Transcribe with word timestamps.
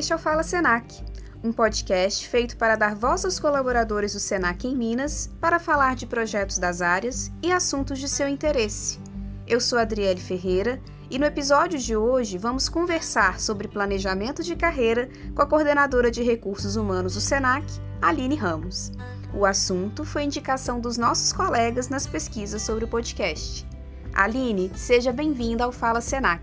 Este 0.00 0.14
é 0.14 0.16
o 0.16 0.18
Fala 0.18 0.42
Senac, 0.42 1.04
um 1.44 1.52
podcast 1.52 2.26
feito 2.26 2.56
para 2.56 2.74
dar 2.74 2.94
voz 2.94 3.22
aos 3.22 3.38
colaboradores 3.38 4.14
do 4.14 4.18
Senac 4.18 4.66
em 4.66 4.74
Minas 4.74 5.28
para 5.38 5.60
falar 5.60 5.94
de 5.94 6.06
projetos 6.06 6.56
das 6.56 6.80
áreas 6.80 7.30
e 7.42 7.52
assuntos 7.52 7.98
de 7.98 8.08
seu 8.08 8.26
interesse. 8.26 8.98
Eu 9.46 9.60
sou 9.60 9.78
Adriele 9.78 10.18
Ferreira 10.18 10.80
e 11.10 11.18
no 11.18 11.26
episódio 11.26 11.78
de 11.78 11.94
hoje 11.94 12.38
vamos 12.38 12.66
conversar 12.66 13.38
sobre 13.38 13.68
planejamento 13.68 14.42
de 14.42 14.56
carreira 14.56 15.10
com 15.34 15.42
a 15.42 15.46
coordenadora 15.46 16.10
de 16.10 16.22
recursos 16.22 16.76
humanos 16.76 17.12
do 17.12 17.20
Senac, 17.20 17.66
Aline 18.00 18.36
Ramos. 18.36 18.92
O 19.34 19.44
assunto 19.44 20.02
foi 20.02 20.22
indicação 20.22 20.80
dos 20.80 20.96
nossos 20.96 21.30
colegas 21.30 21.90
nas 21.90 22.06
pesquisas 22.06 22.62
sobre 22.62 22.86
o 22.86 22.88
podcast. 22.88 23.68
Aline, 24.14 24.72
seja 24.74 25.12
bem-vinda 25.12 25.64
ao 25.64 25.70
Fala 25.70 26.00
Senac. 26.00 26.42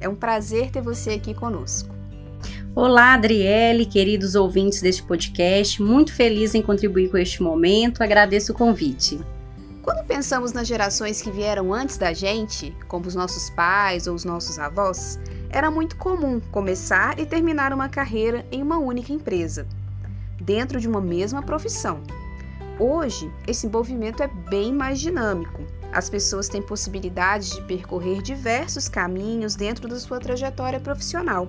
É 0.00 0.08
um 0.08 0.16
prazer 0.16 0.70
ter 0.70 0.80
você 0.80 1.10
aqui 1.10 1.34
conosco. 1.34 1.95
Olá, 2.78 3.14
Adriele, 3.14 3.86
queridos 3.86 4.34
ouvintes 4.34 4.82
deste 4.82 5.02
podcast. 5.02 5.82
Muito 5.82 6.12
feliz 6.12 6.54
em 6.54 6.60
contribuir 6.60 7.10
com 7.10 7.16
este 7.16 7.42
momento. 7.42 8.02
Agradeço 8.02 8.52
o 8.52 8.54
convite. 8.54 9.18
Quando 9.82 10.06
pensamos 10.06 10.52
nas 10.52 10.68
gerações 10.68 11.22
que 11.22 11.30
vieram 11.30 11.72
antes 11.72 11.96
da 11.96 12.12
gente, 12.12 12.76
como 12.86 13.06
os 13.06 13.14
nossos 13.14 13.48
pais 13.48 14.06
ou 14.06 14.14
os 14.14 14.26
nossos 14.26 14.58
avós, 14.58 15.18
era 15.48 15.70
muito 15.70 15.96
comum 15.96 16.38
começar 16.50 17.18
e 17.18 17.24
terminar 17.24 17.72
uma 17.72 17.88
carreira 17.88 18.44
em 18.52 18.62
uma 18.62 18.76
única 18.76 19.10
empresa, 19.10 19.66
dentro 20.38 20.78
de 20.78 20.86
uma 20.86 21.00
mesma 21.00 21.42
profissão. 21.42 22.02
Hoje, 22.78 23.32
esse 23.46 23.66
envolvimento 23.66 24.22
é 24.22 24.28
bem 24.28 24.70
mais 24.70 25.00
dinâmico. 25.00 25.62
As 25.90 26.10
pessoas 26.10 26.46
têm 26.46 26.60
possibilidade 26.60 27.54
de 27.54 27.62
percorrer 27.62 28.20
diversos 28.20 28.86
caminhos 28.86 29.54
dentro 29.54 29.88
da 29.88 29.98
sua 29.98 30.20
trajetória 30.20 30.78
profissional 30.78 31.48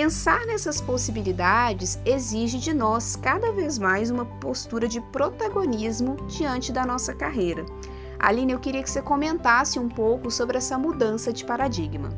Pensar 0.00 0.46
nessas 0.46 0.80
possibilidades 0.80 1.98
exige 2.06 2.56
de 2.56 2.72
nós 2.72 3.16
cada 3.16 3.50
vez 3.50 3.80
mais 3.80 4.12
uma 4.12 4.24
postura 4.24 4.86
de 4.86 5.00
protagonismo 5.00 6.14
diante 6.28 6.70
da 6.70 6.86
nossa 6.86 7.12
carreira. 7.12 7.66
Aline, 8.16 8.52
eu 8.52 8.60
queria 8.60 8.80
que 8.80 8.88
você 8.88 9.02
comentasse 9.02 9.76
um 9.76 9.88
pouco 9.88 10.30
sobre 10.30 10.56
essa 10.56 10.78
mudança 10.78 11.32
de 11.32 11.44
paradigma. 11.44 12.10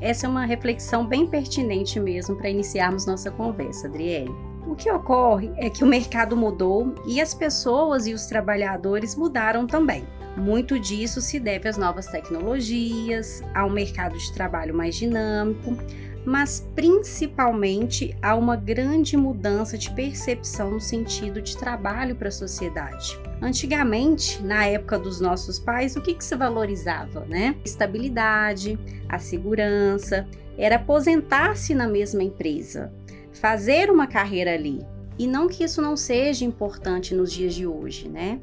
Essa 0.00 0.26
é 0.26 0.28
uma 0.28 0.44
reflexão 0.44 1.06
bem 1.06 1.24
pertinente 1.24 2.00
mesmo 2.00 2.34
para 2.34 2.50
iniciarmos 2.50 3.06
nossa 3.06 3.30
conversa, 3.30 3.86
Adriele. 3.86 4.34
O 4.66 4.74
que 4.74 4.90
ocorre 4.90 5.52
é 5.56 5.70
que 5.70 5.84
o 5.84 5.86
mercado 5.86 6.36
mudou 6.36 6.92
e 7.06 7.20
as 7.20 7.32
pessoas 7.32 8.04
e 8.08 8.14
os 8.14 8.26
trabalhadores 8.26 9.14
mudaram 9.14 9.64
também. 9.64 10.04
Muito 10.36 10.76
disso 10.76 11.20
se 11.20 11.38
deve 11.38 11.68
às 11.68 11.76
novas 11.76 12.06
tecnologias, 12.06 13.44
ao 13.54 13.70
mercado 13.70 14.18
de 14.18 14.32
trabalho 14.32 14.74
mais 14.74 14.96
dinâmico, 14.96 15.76
mas 16.24 16.66
principalmente 16.74 18.16
há 18.22 18.34
uma 18.34 18.56
grande 18.56 19.16
mudança 19.16 19.76
de 19.76 19.90
percepção 19.90 20.70
no 20.70 20.80
sentido 20.80 21.42
de 21.42 21.56
trabalho 21.56 22.14
para 22.14 22.28
a 22.28 22.32
sociedade. 22.32 23.18
Antigamente, 23.40 24.42
na 24.42 24.66
época 24.66 24.98
dos 24.98 25.20
nossos 25.20 25.58
pais, 25.58 25.96
o 25.96 26.00
que, 26.00 26.14
que 26.14 26.24
se 26.24 26.36
valorizava, 26.36 27.24
né? 27.26 27.56
Estabilidade, 27.64 28.78
a 29.08 29.18
segurança, 29.18 30.28
era 30.56 30.76
aposentar-se 30.76 31.74
na 31.74 31.88
mesma 31.88 32.22
empresa, 32.22 32.92
fazer 33.32 33.90
uma 33.90 34.06
carreira 34.06 34.54
ali. 34.54 34.84
E 35.18 35.26
não 35.26 35.48
que 35.48 35.64
isso 35.64 35.82
não 35.82 35.96
seja 35.96 36.44
importante 36.44 37.14
nos 37.14 37.32
dias 37.32 37.54
de 37.54 37.66
hoje, 37.66 38.08
né? 38.08 38.40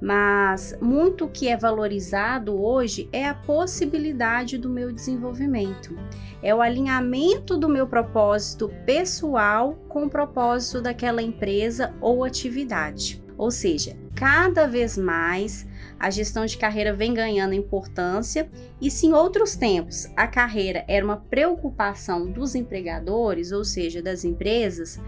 Mas 0.00 0.76
muito 0.80 1.28
que 1.28 1.48
é 1.48 1.56
valorizado 1.56 2.60
hoje 2.60 3.08
é 3.12 3.26
a 3.26 3.34
possibilidade 3.34 4.58
do 4.58 4.68
meu 4.68 4.92
desenvolvimento, 4.92 5.96
é 6.42 6.54
o 6.54 6.60
alinhamento 6.60 7.56
do 7.56 7.68
meu 7.68 7.86
propósito 7.86 8.70
pessoal 8.84 9.74
com 9.88 10.04
o 10.04 10.10
propósito 10.10 10.82
daquela 10.82 11.22
empresa 11.22 11.94
ou 12.00 12.24
atividade. 12.24 13.22
Ou 13.36 13.50
seja, 13.50 13.96
cada 14.14 14.66
vez 14.66 14.96
mais 14.96 15.66
a 15.98 16.10
gestão 16.10 16.44
de 16.44 16.56
carreira 16.56 16.92
vem 16.92 17.14
ganhando 17.14 17.54
importância 17.54 18.48
e 18.80 18.90
se 18.90 19.06
em 19.06 19.12
outros 19.12 19.56
tempos 19.56 20.06
a 20.16 20.26
carreira 20.26 20.84
era 20.86 21.04
uma 21.04 21.16
preocupação 21.16 22.30
dos 22.30 22.54
empregadores, 22.54 23.52
ou 23.52 23.64
seja, 23.64 24.02
das 24.02 24.24
empresas, 24.24 25.00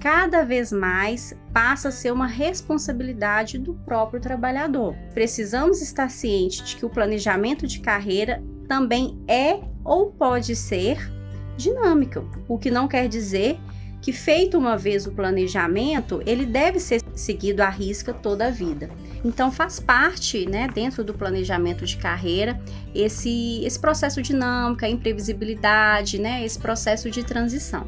cada 0.00 0.44
vez 0.44 0.70
mais 0.72 1.34
passa 1.52 1.88
a 1.88 1.92
ser 1.92 2.12
uma 2.12 2.26
responsabilidade 2.26 3.58
do 3.58 3.74
próprio 3.74 4.20
trabalhador. 4.20 4.94
Precisamos 5.12 5.80
estar 5.80 6.10
cientes 6.10 6.68
de 6.68 6.76
que 6.76 6.86
o 6.86 6.90
planejamento 6.90 7.66
de 7.66 7.80
carreira 7.80 8.42
também 8.68 9.18
é 9.28 9.60
ou 9.84 10.10
pode 10.10 10.56
ser 10.56 11.10
dinâmico, 11.56 12.28
o 12.48 12.58
que 12.58 12.70
não 12.70 12.88
quer 12.88 13.08
dizer 13.08 13.58
que 14.04 14.12
feito 14.12 14.58
uma 14.58 14.76
vez 14.76 15.06
o 15.06 15.12
planejamento, 15.12 16.22
ele 16.26 16.44
deve 16.44 16.78
ser 16.78 17.00
seguido 17.14 17.62
à 17.62 17.70
risca 17.70 18.12
toda 18.12 18.48
a 18.48 18.50
vida. 18.50 18.90
Então 19.24 19.50
faz 19.50 19.80
parte, 19.80 20.44
né, 20.46 20.68
dentro 20.68 21.02
do 21.02 21.14
planejamento 21.14 21.86
de 21.86 21.96
carreira, 21.96 22.60
esse 22.94 23.64
esse 23.64 23.78
processo 23.78 24.20
dinâmico, 24.20 24.84
a 24.84 24.88
imprevisibilidade, 24.90 26.20
né, 26.20 26.44
esse 26.44 26.58
processo 26.58 27.10
de 27.10 27.24
transição. 27.24 27.86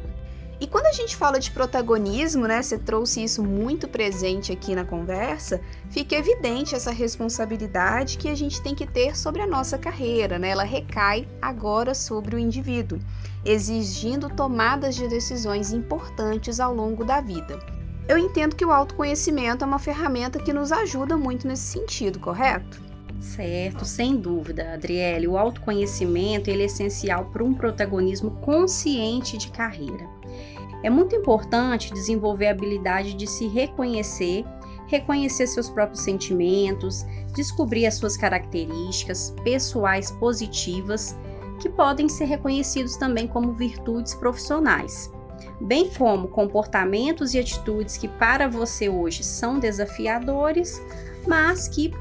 E 0.59 0.65
quando 0.65 0.87
a 0.87 0.91
gente 0.91 1.15
fala 1.15 1.39
de 1.39 1.51
protagonismo, 1.51 2.47
né, 2.47 2.61
você 2.61 2.79
trouxe 2.79 3.23
isso 3.23 3.43
muito 3.43 3.87
presente 3.87 4.51
aqui 4.51 4.73
na 4.73 4.83
conversa, 4.83 5.61
fica 5.91 6.15
evidente 6.15 6.73
essa 6.73 6.91
responsabilidade 6.91 8.17
que 8.17 8.27
a 8.27 8.33
gente 8.33 8.61
tem 8.61 8.73
que 8.73 8.87
ter 8.87 9.15
sobre 9.15 9.41
a 9.43 9.47
nossa 9.47 9.77
carreira, 9.77 10.39
né? 10.39 10.49
Ela 10.49 10.63
recai 10.63 11.27
agora 11.39 11.93
sobre 11.93 12.35
o 12.35 12.39
indivíduo, 12.39 12.97
exigindo 13.45 14.29
tomadas 14.29 14.95
de 14.95 15.07
decisões 15.07 15.71
importantes 15.71 16.59
ao 16.59 16.73
longo 16.73 17.05
da 17.05 17.21
vida. 17.21 17.59
Eu 18.07 18.17
entendo 18.17 18.55
que 18.55 18.65
o 18.65 18.71
autoconhecimento 18.71 19.63
é 19.63 19.67
uma 19.67 19.77
ferramenta 19.77 20.39
que 20.39 20.53
nos 20.53 20.71
ajuda 20.71 21.15
muito 21.15 21.47
nesse 21.47 21.65
sentido, 21.65 22.19
correto? 22.19 22.81
Certo, 23.19 23.85
sem 23.85 24.15
dúvida, 24.15 24.73
Adriele. 24.73 25.27
O 25.27 25.37
autoconhecimento 25.37 26.49
ele 26.49 26.63
é 26.63 26.65
essencial 26.65 27.25
para 27.25 27.43
um 27.43 27.53
protagonismo 27.53 28.31
consciente 28.41 29.37
de 29.37 29.51
carreira. 29.51 30.16
É 30.83 30.89
muito 30.89 31.15
importante 31.15 31.93
desenvolver 31.93 32.47
a 32.47 32.51
habilidade 32.51 33.13
de 33.13 33.27
se 33.27 33.47
reconhecer, 33.47 34.45
reconhecer 34.87 35.47
seus 35.47 35.69
próprios 35.69 36.01
sentimentos, 36.01 37.05
descobrir 37.33 37.85
as 37.85 37.95
suas 37.95 38.15
características 38.15 39.33
pessoais 39.43 40.11
positivas, 40.11 41.17
que 41.59 41.69
podem 41.69 42.07
ser 42.07 42.25
reconhecidos 42.25 42.95
também 42.95 43.27
como 43.27 43.53
virtudes 43.53 44.13
profissionais, 44.13 45.11
bem 45.59 45.89
como 45.89 46.27
comportamentos 46.27 47.33
e 47.33 47.39
atitudes 47.39 47.97
que 47.97 48.07
para 48.07 48.47
você 48.47 48.87
hoje 48.87 49.23
são 49.23 49.59
desafiadores, 49.59 50.81
mas 51.27 51.67
que 51.67 51.91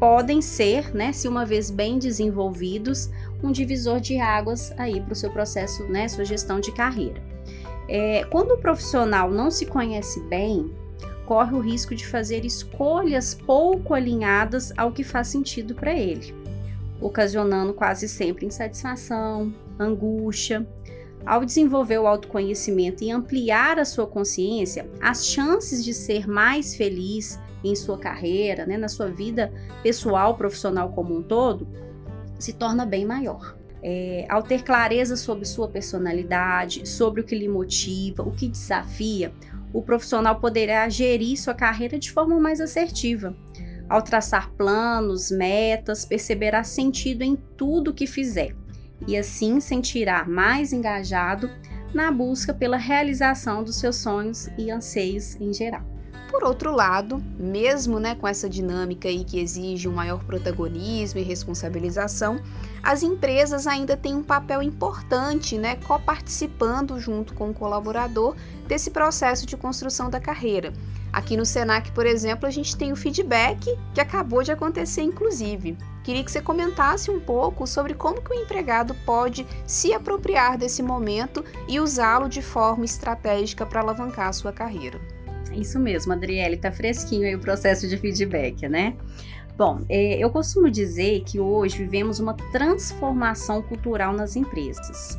podem 0.00 0.42
ser, 0.42 0.92
né, 0.92 1.12
se 1.12 1.28
uma 1.28 1.46
vez 1.46 1.70
bem 1.70 1.96
desenvolvidos, 1.96 3.08
um 3.40 3.52
divisor 3.52 4.00
de 4.00 4.18
águas 4.18 4.72
aí 4.76 5.00
para 5.00 5.12
o 5.12 5.16
seu 5.16 5.30
processo, 5.30 5.84
né, 5.84 6.08
sua 6.08 6.24
gestão 6.24 6.58
de 6.58 6.72
carreira. 6.72 7.31
É, 7.94 8.24
quando 8.24 8.52
o 8.52 8.56
profissional 8.56 9.30
não 9.30 9.50
se 9.50 9.66
conhece 9.66 10.18
bem, 10.22 10.72
corre 11.26 11.54
o 11.54 11.60
risco 11.60 11.94
de 11.94 12.06
fazer 12.06 12.42
escolhas 12.42 13.34
pouco 13.34 13.92
alinhadas 13.92 14.72
ao 14.78 14.92
que 14.92 15.04
faz 15.04 15.28
sentido 15.28 15.74
para 15.74 15.92
ele, 15.92 16.34
ocasionando 17.02 17.74
quase 17.74 18.08
sempre 18.08 18.46
insatisfação, 18.46 19.52
angústia. 19.78 20.66
Ao 21.26 21.44
desenvolver 21.44 21.98
o 21.98 22.06
autoconhecimento 22.06 23.04
e 23.04 23.10
ampliar 23.10 23.78
a 23.78 23.84
sua 23.84 24.06
consciência, 24.06 24.88
as 24.98 25.26
chances 25.26 25.84
de 25.84 25.92
ser 25.92 26.26
mais 26.26 26.74
feliz 26.74 27.38
em 27.62 27.76
sua 27.76 27.98
carreira, 27.98 28.64
né, 28.64 28.78
na 28.78 28.88
sua 28.88 29.10
vida 29.10 29.52
pessoal, 29.82 30.34
profissional 30.34 30.88
como 30.94 31.14
um 31.14 31.22
todo, 31.22 31.68
se 32.38 32.54
torna 32.54 32.86
bem 32.86 33.04
maior 33.04 33.54
é, 33.82 34.26
ao 34.28 34.42
ter 34.42 34.62
clareza 34.62 35.16
sobre 35.16 35.44
sua 35.44 35.68
personalidade, 35.68 36.88
sobre 36.88 37.20
o 37.20 37.24
que 37.24 37.34
lhe 37.34 37.48
motiva, 37.48 38.22
o 38.22 38.30
que 38.30 38.48
desafia, 38.48 39.32
o 39.72 39.82
profissional 39.82 40.38
poderá 40.38 40.88
gerir 40.88 41.36
sua 41.36 41.54
carreira 41.54 41.98
de 41.98 42.12
forma 42.12 42.38
mais 42.38 42.60
assertiva. 42.60 43.34
Ao 43.88 44.00
traçar 44.02 44.50
planos, 44.52 45.30
metas, 45.30 46.04
perceberá 46.04 46.62
sentido 46.62 47.22
em 47.22 47.36
tudo 47.56 47.92
que 47.92 48.06
fizer 48.06 48.54
e 49.06 49.16
assim 49.16 49.60
sentirá 49.60 50.24
mais 50.24 50.72
engajado 50.72 51.50
na 51.92 52.10
busca 52.10 52.54
pela 52.54 52.76
realização 52.76 53.62
dos 53.62 53.76
seus 53.76 53.96
sonhos 53.96 54.48
e 54.56 54.70
anseios 54.70 55.38
em 55.40 55.52
geral. 55.52 55.91
Por 56.32 56.44
outro 56.44 56.74
lado, 56.74 57.22
mesmo 57.38 58.00
né, 58.00 58.14
com 58.14 58.26
essa 58.26 58.48
dinâmica 58.48 59.06
aí 59.06 59.22
que 59.22 59.38
exige 59.38 59.86
um 59.86 59.92
maior 59.92 60.24
protagonismo 60.24 61.20
e 61.20 61.22
responsabilização, 61.22 62.40
as 62.82 63.02
empresas 63.02 63.66
ainda 63.66 63.98
têm 63.98 64.14
um 64.14 64.22
papel 64.22 64.62
importante, 64.62 65.58
né, 65.58 65.76
coparticipando 65.76 66.98
junto 66.98 67.34
com 67.34 67.50
o 67.50 67.54
colaborador 67.54 68.34
desse 68.66 68.90
processo 68.90 69.44
de 69.44 69.58
construção 69.58 70.08
da 70.08 70.18
carreira. 70.18 70.72
Aqui 71.12 71.36
no 71.36 71.44
Senac, 71.44 71.92
por 71.92 72.06
exemplo, 72.06 72.46
a 72.46 72.50
gente 72.50 72.78
tem 72.78 72.92
o 72.92 72.96
feedback 72.96 73.78
que 73.92 74.00
acabou 74.00 74.42
de 74.42 74.50
acontecer, 74.50 75.02
inclusive. 75.02 75.76
Queria 76.02 76.24
que 76.24 76.32
você 76.32 76.40
comentasse 76.40 77.10
um 77.10 77.20
pouco 77.20 77.66
sobre 77.66 77.92
como 77.92 78.22
que 78.22 78.32
o 78.32 78.40
empregado 78.40 78.94
pode 79.04 79.46
se 79.66 79.92
apropriar 79.92 80.56
desse 80.56 80.82
momento 80.82 81.44
e 81.68 81.78
usá-lo 81.78 82.26
de 82.26 82.40
forma 82.40 82.86
estratégica 82.86 83.66
para 83.66 83.82
alavancar 83.82 84.28
a 84.28 84.32
sua 84.32 84.50
carreira. 84.50 84.98
Isso 85.54 85.78
mesmo, 85.78 86.12
Adriele, 86.12 86.56
tá 86.56 86.70
fresquinho 86.70 87.26
aí 87.26 87.34
o 87.34 87.40
processo 87.40 87.88
de 87.88 87.96
feedback, 87.96 88.68
né? 88.68 88.96
Bom, 89.56 89.84
é, 89.88 90.18
eu 90.18 90.30
costumo 90.30 90.70
dizer 90.70 91.22
que 91.24 91.38
hoje 91.38 91.78
vivemos 91.78 92.18
uma 92.18 92.34
transformação 92.34 93.62
cultural 93.62 94.12
nas 94.12 94.34
empresas. 94.34 95.18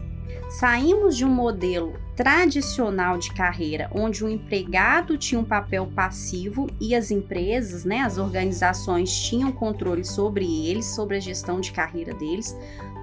Saímos 0.50 1.18
de 1.18 1.26
um 1.26 1.30
modelo 1.30 1.94
tradicional 2.16 3.18
de 3.18 3.34
carreira, 3.34 3.90
onde 3.94 4.24
o 4.24 4.30
empregado 4.30 5.18
tinha 5.18 5.40
um 5.40 5.44
papel 5.44 5.88
passivo 5.96 6.68
e 6.80 6.94
as 6.94 7.10
empresas, 7.10 7.86
né, 7.86 8.02
as 8.02 8.18
organizações 8.18 9.12
tinham 9.12 9.52
controle 9.52 10.04
sobre 10.04 10.46
eles, 10.68 10.86
sobre 10.86 11.18
a 11.18 11.20
gestão 11.20 11.60
de 11.60 11.72
carreira 11.72 12.14
deles, 12.14 12.56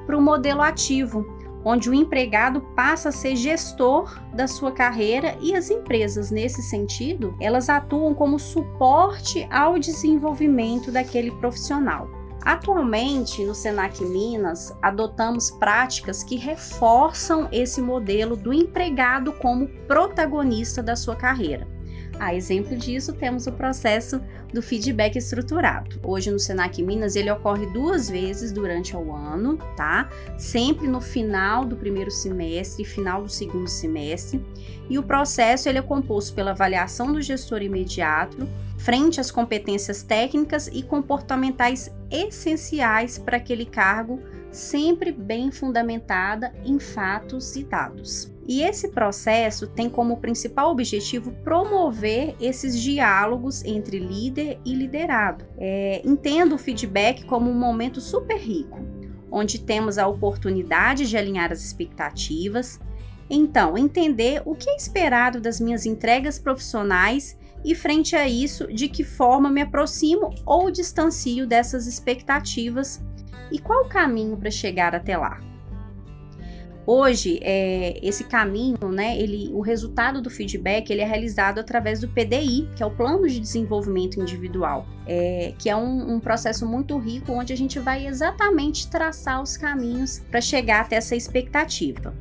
para 0.06 0.16
o 0.16 0.22
modelo 0.22 0.62
ativo, 0.62 1.26
onde 1.64 1.90
o 1.90 1.94
empregado 1.94 2.60
passa 2.74 3.10
a 3.10 3.12
ser 3.12 3.36
gestor 3.36 4.20
da 4.34 4.46
sua 4.46 4.72
carreira 4.72 5.36
e 5.40 5.54
as 5.54 5.70
empresas, 5.70 6.30
nesse 6.30 6.62
sentido, 6.62 7.34
elas 7.40 7.68
atuam 7.68 8.14
como 8.14 8.38
suporte 8.38 9.46
ao 9.50 9.78
desenvolvimento 9.78 10.90
daquele 10.90 11.30
profissional. 11.32 12.08
Atualmente, 12.42 13.44
no 13.44 13.54
Senac 13.54 14.02
Minas, 14.02 14.74
adotamos 14.80 15.50
práticas 15.50 16.22
que 16.22 16.36
reforçam 16.36 17.48
esse 17.52 17.82
modelo 17.82 18.34
do 18.34 18.52
empregado 18.52 19.32
como 19.34 19.68
protagonista 19.86 20.82
da 20.82 20.96
sua 20.96 21.14
carreira. 21.14 21.68
A 22.20 22.34
exemplo 22.34 22.76
disso, 22.76 23.14
temos 23.14 23.46
o 23.46 23.52
processo 23.52 24.20
do 24.52 24.60
feedback 24.60 25.16
estruturado. 25.16 25.98
Hoje 26.02 26.30
no 26.30 26.38
Senac 26.38 26.82
Minas 26.82 27.16
ele 27.16 27.30
ocorre 27.30 27.64
duas 27.72 28.10
vezes 28.10 28.52
durante 28.52 28.94
o 28.94 29.10
ano, 29.14 29.56
tá? 29.74 30.06
Sempre 30.36 30.86
no 30.86 31.00
final 31.00 31.64
do 31.64 31.76
primeiro 31.76 32.10
semestre 32.10 32.82
e 32.82 32.86
final 32.86 33.22
do 33.22 33.30
segundo 33.30 33.68
semestre. 33.68 34.44
E 34.90 34.98
o 34.98 35.02
processo 35.02 35.66
ele 35.66 35.78
é 35.78 35.82
composto 35.82 36.34
pela 36.34 36.50
avaliação 36.50 37.10
do 37.10 37.22
gestor 37.22 37.62
imediato, 37.62 38.46
frente 38.76 39.18
às 39.18 39.30
competências 39.30 40.02
técnicas 40.02 40.66
e 40.66 40.82
comportamentais 40.82 41.90
essenciais 42.10 43.16
para 43.16 43.38
aquele 43.38 43.64
cargo, 43.64 44.20
sempre 44.50 45.10
bem 45.10 45.50
fundamentada 45.50 46.52
em 46.66 46.78
fatos 46.78 47.56
e 47.56 47.64
dados. 47.64 48.30
E 48.50 48.62
esse 48.64 48.88
processo 48.88 49.68
tem 49.68 49.88
como 49.88 50.16
principal 50.16 50.72
objetivo 50.72 51.30
promover 51.44 52.34
esses 52.40 52.76
diálogos 52.82 53.64
entre 53.64 54.00
líder 54.00 54.58
e 54.64 54.74
liderado. 54.74 55.44
É, 55.56 56.02
entendo 56.04 56.56
o 56.56 56.58
feedback 56.58 57.24
como 57.26 57.48
um 57.48 57.54
momento 57.54 58.00
super 58.00 58.36
rico, 58.36 58.80
onde 59.30 59.60
temos 59.60 59.98
a 59.98 60.08
oportunidade 60.08 61.08
de 61.08 61.16
alinhar 61.16 61.52
as 61.52 61.62
expectativas. 61.64 62.80
Então, 63.30 63.78
entender 63.78 64.42
o 64.44 64.56
que 64.56 64.68
é 64.68 64.74
esperado 64.74 65.40
das 65.40 65.60
minhas 65.60 65.86
entregas 65.86 66.36
profissionais 66.36 67.38
e, 67.64 67.72
frente 67.72 68.16
a 68.16 68.28
isso, 68.28 68.66
de 68.66 68.88
que 68.88 69.04
forma 69.04 69.48
me 69.48 69.62
aproximo 69.62 70.34
ou 70.44 70.72
distancio 70.72 71.46
dessas 71.46 71.86
expectativas 71.86 73.00
e 73.52 73.60
qual 73.60 73.84
o 73.84 73.88
caminho 73.88 74.36
para 74.36 74.50
chegar 74.50 74.92
até 74.92 75.16
lá. 75.16 75.49
Hoje, 76.92 77.38
é, 77.40 78.00
esse 78.02 78.24
caminho, 78.24 78.88
né, 78.90 79.16
ele, 79.16 79.48
o 79.54 79.60
resultado 79.60 80.20
do 80.20 80.28
feedback, 80.28 80.90
ele 80.90 81.02
é 81.02 81.04
realizado 81.04 81.60
através 81.60 82.00
do 82.00 82.08
PDI, 82.08 82.68
que 82.74 82.82
é 82.82 82.86
o 82.86 82.90
Plano 82.90 83.28
de 83.28 83.38
Desenvolvimento 83.38 84.20
Individual, 84.20 84.84
é, 85.06 85.54
que 85.56 85.70
é 85.70 85.76
um, 85.76 86.16
um 86.16 86.18
processo 86.18 86.66
muito 86.66 86.98
rico, 86.98 87.30
onde 87.30 87.52
a 87.52 87.56
gente 87.56 87.78
vai 87.78 88.08
exatamente 88.08 88.88
traçar 88.88 89.40
os 89.40 89.56
caminhos 89.56 90.18
para 90.32 90.40
chegar 90.40 90.80
até 90.80 90.96
essa 90.96 91.14
expectativa. 91.14 92.12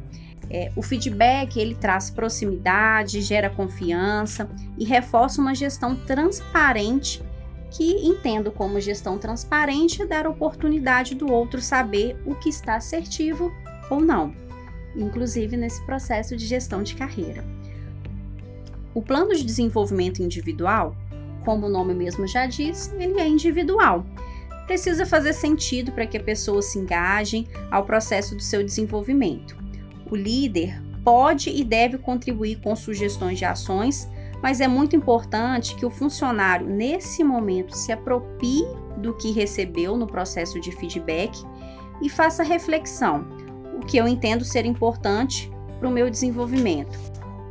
É, 0.52 0.72
o 0.76 0.84
feedback 0.84 1.58
ele 1.58 1.74
traz 1.74 2.12
proximidade, 2.12 3.22
gera 3.22 3.50
confiança 3.50 4.48
e 4.78 4.86
reforça 4.86 5.42
uma 5.42 5.56
gestão 5.56 5.96
transparente 5.96 7.24
que 7.72 8.06
entendo 8.06 8.52
como 8.52 8.80
gestão 8.80 9.18
transparente 9.18 10.06
dar 10.06 10.28
oportunidade 10.28 11.16
do 11.16 11.32
outro 11.32 11.60
saber 11.60 12.16
o 12.24 12.36
que 12.36 12.50
está 12.50 12.76
assertivo 12.76 13.52
ou 13.90 14.00
não 14.00 14.48
inclusive 14.96 15.56
nesse 15.58 15.84
processo 15.86 16.36
de 16.36 16.46
gestão 16.46 16.84
de 16.84 16.96
carreira. 16.96 17.44
O 18.94 19.02
plano 19.02 19.34
de 19.34 19.44
desenvolvimento 19.44 20.22
individual, 20.22 20.96
como 21.46 21.68
o 21.68 21.70
nome 21.70 21.94
mesmo 21.94 22.28
já 22.28 22.46
diz, 22.46 22.94
ele 23.00 23.20
é 23.20 23.28
individual. 23.28 24.06
Precisa 24.66 25.06
fazer 25.06 25.34
sentido 25.34 25.92
para 25.92 26.06
que 26.06 26.18
a 26.18 26.24
pessoa 26.24 26.62
se 26.62 26.78
engaje 26.78 27.48
ao 27.72 27.86
processo 27.86 28.36
do 28.36 28.42
seu 28.42 28.64
desenvolvimento. 28.64 29.58
O 30.10 30.16
líder 30.16 30.82
pode 31.04 31.50
e 31.50 31.64
deve 31.64 31.98
contribuir 31.98 32.60
com 32.62 32.76
sugestões 32.76 33.40
de 33.40 33.46
ações, 33.46 34.08
mas 34.42 34.62
é 34.62 34.68
muito 34.68 34.96
importante 34.96 35.76
que 35.76 35.86
o 35.86 35.90
funcionário, 35.90 36.68
nesse 36.68 37.24
momento, 37.24 37.76
se 37.76 37.92
aproprie 37.92 38.66
do 38.98 39.14
que 39.14 39.32
recebeu 39.32 39.98
no 39.98 40.08
processo 40.08 40.60
de 40.60 40.72
feedback 40.72 41.32
e 42.02 42.10
faça 42.10 42.44
reflexão 42.44 43.39
que 43.90 43.98
eu 43.98 44.08
entendo 44.08 44.46
ser 44.46 44.68
importante 44.68 45.52
para 45.80 45.88
o 45.88 45.92
meu 45.92 46.12
desenvolvimento. 46.12 46.96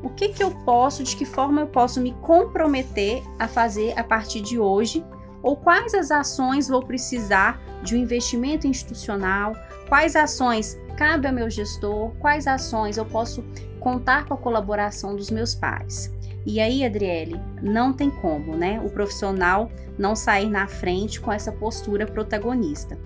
O 0.05 0.09
que, 0.09 0.29
que 0.29 0.43
eu 0.43 0.53
posso, 0.65 1.03
de 1.03 1.17
que 1.17 1.25
forma 1.25 1.63
eu 1.63 1.67
posso 1.67 2.01
me 2.01 2.13
comprometer 2.23 3.25
a 3.41 3.49
fazer 3.49 3.99
a 3.99 4.05
partir 4.05 4.41
de 4.41 4.57
hoje, 4.57 5.05
ou 5.43 5.57
quais 5.57 5.95
as 5.95 6.13
ações 6.13 6.69
vou 6.69 6.81
precisar 6.81 7.61
de 7.83 7.97
um 7.97 7.99
investimento 7.99 8.69
institucional, 8.69 9.53
quais 9.89 10.15
ações 10.15 10.79
cabe 10.97 11.27
ao 11.27 11.35
meu 11.35 11.51
gestor, 11.51 12.13
quais 12.21 12.47
ações 12.47 12.97
eu 12.97 13.05
posso 13.05 13.45
contar 13.81 14.27
com 14.27 14.35
a 14.35 14.39
colaboração 14.39 15.17
dos 15.17 15.31
meus 15.31 15.57
pares. 15.57 16.13
E 16.47 16.61
aí, 16.61 16.85
Adriele, 16.85 17.41
não 17.61 17.93
tem 17.93 18.11
como, 18.11 18.57
né? 18.57 18.81
O 18.85 18.91
profissional 18.91 19.71
não 19.99 20.15
sair 20.15 20.49
na 20.49 20.69
frente 20.69 21.21
com 21.21 21.33
essa 21.33 21.51
postura 21.51 22.07
protagonista. 22.07 22.97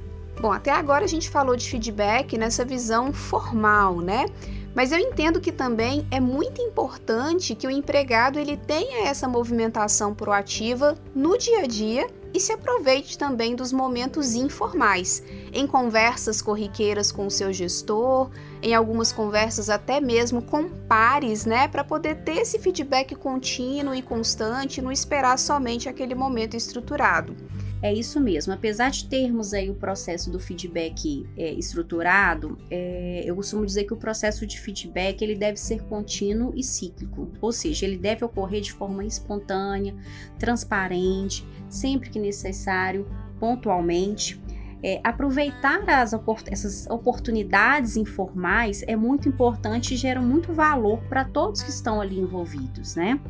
Bom, 0.40 0.50
até 0.50 0.70
agora 0.72 1.04
a 1.04 1.08
gente 1.08 1.30
falou 1.30 1.54
de 1.54 1.68
feedback 1.68 2.36
nessa 2.36 2.64
visão 2.64 3.12
formal, 3.12 4.00
né? 4.00 4.26
Mas 4.74 4.90
eu 4.90 4.98
entendo 4.98 5.40
que 5.40 5.52
também 5.52 6.06
é 6.10 6.18
muito 6.18 6.60
importante 6.62 7.54
que 7.54 7.66
o 7.66 7.70
empregado 7.70 8.38
ele 8.38 8.56
tenha 8.56 9.06
essa 9.06 9.28
movimentação 9.28 10.14
proativa 10.14 10.96
no 11.14 11.36
dia 11.36 11.60
a 11.60 11.66
dia 11.66 12.06
e 12.34 12.40
se 12.40 12.50
aproveite 12.50 13.18
também 13.18 13.54
dos 13.54 13.72
momentos 13.72 14.34
informais, 14.34 15.22
em 15.52 15.66
conversas 15.66 16.40
corriqueiras 16.40 17.12
com 17.12 17.26
o 17.26 17.30
seu 17.30 17.52
gestor, 17.52 18.30
em 18.62 18.74
algumas 18.74 19.12
conversas 19.12 19.68
até 19.68 20.00
mesmo 20.00 20.40
com 20.40 20.68
pares, 20.68 21.44
né, 21.44 21.68
para 21.68 21.84
poder 21.84 22.22
ter 22.22 22.38
esse 22.38 22.58
feedback 22.58 23.14
contínuo 23.14 23.94
e 23.94 24.00
constante, 24.00 24.80
não 24.80 24.90
esperar 24.90 25.38
somente 25.38 25.90
aquele 25.90 26.14
momento 26.14 26.56
estruturado. 26.56 27.36
É 27.82 27.92
isso 27.92 28.20
mesmo. 28.20 28.52
Apesar 28.52 28.90
de 28.92 29.06
termos 29.06 29.52
aí 29.52 29.68
o 29.68 29.74
processo 29.74 30.30
do 30.30 30.38
feedback 30.38 31.26
é, 31.36 31.52
estruturado, 31.54 32.56
é, 32.70 33.24
eu 33.26 33.34
costumo 33.34 33.66
dizer 33.66 33.84
que 33.84 33.92
o 33.92 33.96
processo 33.96 34.46
de 34.46 34.60
feedback 34.60 35.20
ele 35.20 35.34
deve 35.34 35.56
ser 35.56 35.82
contínuo 35.82 36.52
e 36.54 36.62
cíclico, 36.62 37.32
ou 37.40 37.50
seja, 37.50 37.84
ele 37.84 37.96
deve 37.96 38.24
ocorrer 38.24 38.60
de 38.60 38.72
forma 38.72 39.04
espontânea, 39.04 39.96
transparente, 40.38 41.44
sempre 41.68 42.08
que 42.08 42.20
necessário, 42.20 43.04
pontualmente 43.40 44.40
é, 44.82 45.00
aproveitar 45.04 45.88
as, 45.88 46.12
essas 46.46 46.86
oportunidades 46.88 47.96
informais 47.96 48.82
é 48.86 48.96
muito 48.96 49.28
importante 49.28 49.94
e 49.94 49.96
gera 49.96 50.20
muito 50.20 50.52
valor 50.52 50.98
para 51.08 51.24
todos 51.24 51.62
que 51.62 51.70
estão 51.70 52.00
ali 52.00 52.18
envolvidos, 52.18 52.96
né? 52.96 53.20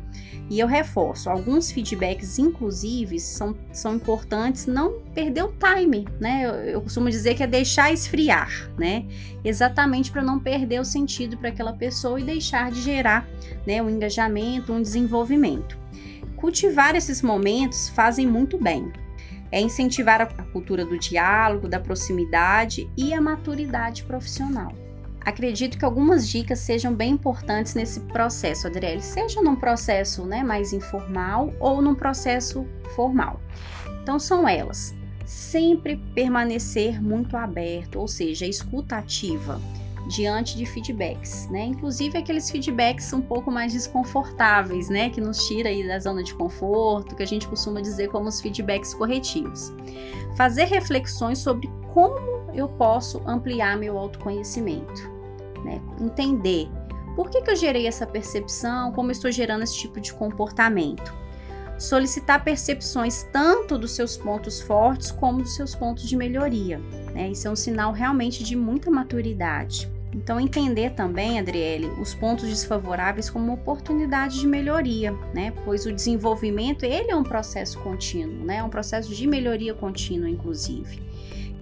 E 0.49 0.59
eu 0.59 0.67
reforço, 0.67 1.29
alguns 1.29 1.71
feedbacks, 1.71 2.39
inclusive, 2.39 3.19
são, 3.19 3.55
são 3.71 3.95
importantes 3.95 4.65
não 4.65 4.99
perder 5.13 5.43
o 5.43 5.53
time, 5.53 6.07
né? 6.19 6.45
Eu, 6.45 6.53
eu 6.53 6.81
costumo 6.81 7.09
dizer 7.09 7.35
que 7.35 7.43
é 7.43 7.47
deixar 7.47 7.93
esfriar, 7.93 8.49
né? 8.77 9.05
Exatamente 9.43 10.11
para 10.11 10.23
não 10.23 10.39
perder 10.39 10.79
o 10.81 10.85
sentido 10.85 11.37
para 11.37 11.49
aquela 11.49 11.73
pessoa 11.73 12.19
e 12.19 12.23
deixar 12.23 12.71
de 12.71 12.81
gerar 12.81 13.27
né, 13.65 13.81
um 13.81 13.89
engajamento, 13.89 14.73
um 14.73 14.81
desenvolvimento. 14.81 15.77
Cultivar 16.35 16.95
esses 16.95 17.21
momentos 17.21 17.89
fazem 17.89 18.27
muito 18.27 18.57
bem, 18.57 18.91
é 19.53 19.61
incentivar 19.61 20.19
a 20.19 20.25
cultura 20.25 20.83
do 20.83 20.97
diálogo, 20.97 21.67
da 21.67 21.79
proximidade 21.79 22.89
e 22.97 23.13
a 23.13 23.21
maturidade 23.21 24.03
profissional. 24.03 24.73
Acredito 25.21 25.77
que 25.77 25.85
algumas 25.85 26.27
dicas 26.27 26.57
sejam 26.57 26.91
bem 26.91 27.11
importantes 27.11 27.75
nesse 27.75 27.99
processo, 27.99 28.65
Adriele, 28.65 29.03
seja 29.03 29.43
num 29.43 29.55
processo 29.55 30.25
né, 30.25 30.43
mais 30.43 30.73
informal 30.73 31.53
ou 31.59 31.83
num 31.83 31.93
processo 31.93 32.65
formal. 32.95 33.39
Então, 34.01 34.17
são 34.17 34.47
elas: 34.47 34.95
sempre 35.23 35.97
permanecer 36.15 36.99
muito 36.99 37.37
aberto, 37.37 37.99
ou 37.99 38.07
seja, 38.07 38.47
escuta 38.47 38.97
ativa, 38.97 39.61
diante 40.07 40.57
de 40.57 40.65
feedbacks, 40.65 41.47
né? 41.49 41.65
Inclusive 41.65 42.17
aqueles 42.17 42.49
feedbacks 42.49 43.11
um 43.13 43.21
pouco 43.21 43.51
mais 43.51 43.73
desconfortáveis, 43.73 44.89
né? 44.89 45.09
Que 45.09 45.21
nos 45.21 45.47
tira 45.47 45.69
aí 45.69 45.87
da 45.87 45.99
zona 45.99 46.23
de 46.23 46.33
conforto, 46.33 47.15
que 47.15 47.23
a 47.23 47.27
gente 47.27 47.47
costuma 47.47 47.81
dizer 47.81 48.09
como 48.09 48.27
os 48.27 48.41
feedbacks 48.41 48.93
corretivos. 48.93 49.73
Fazer 50.35 50.65
reflexões 50.65 51.39
sobre 51.39 51.69
como 51.93 52.51
eu 52.53 52.67
posso 52.67 53.21
ampliar 53.25 53.77
meu 53.77 53.97
autoconhecimento, 53.97 55.09
né? 55.63 55.81
Entender 55.99 56.69
por 57.15 57.29
que, 57.29 57.41
que 57.41 57.51
eu 57.51 57.55
gerei 57.55 57.87
essa 57.87 58.07
percepção, 58.07 58.91
como 58.91 59.11
estou 59.11 59.31
gerando 59.31 59.63
esse 59.63 59.77
tipo 59.77 60.01
de 60.01 60.13
comportamento 60.13 61.23
solicitar 61.77 62.43
percepções 62.43 63.23
tanto 63.31 63.77
dos 63.77 63.91
seus 63.91 64.15
pontos 64.15 64.61
fortes 64.61 65.11
como 65.11 65.41
dos 65.41 65.55
seus 65.55 65.75
pontos 65.75 66.07
de 66.07 66.15
melhoria. 66.15 66.79
Né? 67.13 67.29
Isso 67.29 67.47
é 67.47 67.51
um 67.51 67.55
sinal 67.55 67.91
realmente 67.91 68.43
de 68.43 68.55
muita 68.55 68.89
maturidade. 68.89 69.91
Então, 70.13 70.39
entender 70.39 70.91
também, 70.91 71.39
Adriele, 71.39 71.87
os 71.99 72.13
pontos 72.13 72.47
desfavoráveis 72.47 73.29
como 73.29 73.45
uma 73.45 73.53
oportunidade 73.55 74.39
de 74.39 74.47
melhoria, 74.47 75.11
né? 75.33 75.51
Pois 75.65 75.85
o 75.85 75.91
desenvolvimento, 75.91 76.83
ele 76.83 77.11
é 77.11 77.15
um 77.15 77.23
processo 77.23 77.79
contínuo, 77.79 78.45
né? 78.45 78.57
É 78.57 78.63
um 78.63 78.69
processo 78.69 79.13
de 79.13 79.25
melhoria 79.25 79.73
contínua, 79.73 80.29
inclusive. 80.29 81.01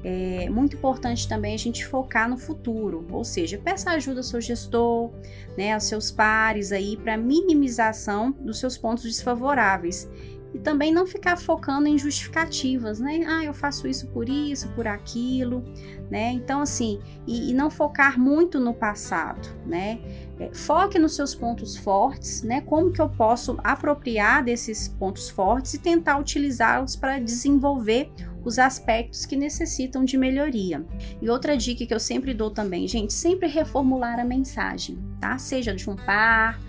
É 0.03 0.49
muito 0.49 0.75
importante 0.75 1.27
também 1.27 1.53
a 1.53 1.57
gente 1.57 1.85
focar 1.85 2.27
no 2.27 2.37
futuro, 2.37 3.05
ou 3.11 3.23
seja, 3.23 3.59
peça 3.59 3.91
ajuda 3.91 4.21
ao 4.21 4.23
seu 4.23 4.41
gestor, 4.41 5.11
né, 5.55 5.73
aos 5.73 5.83
seus 5.83 6.09
pares 6.09 6.71
aí 6.71 6.97
para 6.97 7.15
minimização 7.15 8.31
dos 8.31 8.59
seus 8.59 8.79
pontos 8.79 9.03
desfavoráveis 9.03 10.09
e 10.53 10.59
também 10.59 10.93
não 10.93 11.05
ficar 11.05 11.37
focando 11.37 11.87
em 11.87 11.97
justificativas, 11.97 12.99
né? 12.99 13.21
Ah, 13.25 13.43
eu 13.43 13.53
faço 13.53 13.87
isso 13.87 14.07
por 14.07 14.27
isso, 14.27 14.67
por 14.69 14.87
aquilo, 14.87 15.63
né? 16.09 16.31
Então, 16.31 16.61
assim, 16.61 16.99
e, 17.25 17.51
e 17.51 17.53
não 17.53 17.69
focar 17.69 18.19
muito 18.19 18.59
no 18.59 18.73
passado, 18.73 19.47
né? 19.65 19.99
É, 20.39 20.53
foque 20.53 20.99
nos 20.99 21.15
seus 21.15 21.33
pontos 21.33 21.77
fortes, 21.77 22.43
né? 22.43 22.61
Como 22.61 22.91
que 22.91 23.01
eu 23.01 23.09
posso 23.09 23.57
apropriar 23.63 24.43
desses 24.43 24.87
pontos 24.87 25.29
fortes 25.29 25.73
e 25.73 25.79
tentar 25.79 26.17
utilizá-los 26.17 26.95
para 26.95 27.19
desenvolver 27.19 28.11
os 28.43 28.57
aspectos 28.59 29.25
que 29.25 29.35
necessitam 29.35 30.03
de 30.03 30.17
melhoria. 30.17 30.83
E 31.21 31.29
outra 31.29 31.55
dica 31.55 31.85
que 31.85 31.93
eu 31.93 31.99
sempre 31.99 32.33
dou 32.33 32.49
também, 32.49 32.87
gente, 32.87 33.13
sempre 33.13 33.47
reformular 33.47 34.19
a 34.19 34.25
mensagem, 34.25 34.97
tá? 35.19 35.37
Seja 35.37 35.73
de 35.73 35.89
um 35.89 35.95
par, 35.95 36.59